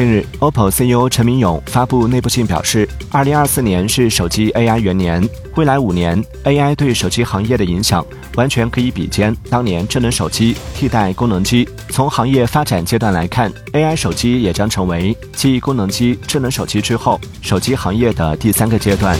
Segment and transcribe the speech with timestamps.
[0.00, 0.24] 近日。
[0.38, 5.22] Oppo ceo 陈明勇发布内部信表示二零二四年是手机 ai 元年
[5.56, 8.02] 未来五年 ai 对手机行业的影响
[8.36, 11.68] 完全可以比肩当年智能手机替代功能机。
[11.90, 19.14] 从行业发展阶段来看 ai 手机也将成为继功能机智能手机之后手机行业的第三个阶段。